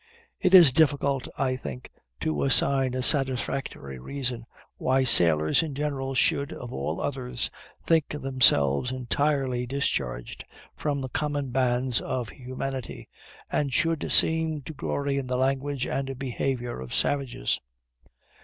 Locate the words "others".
6.99-7.51